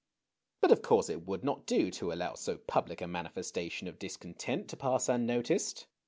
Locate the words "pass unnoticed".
4.75-5.85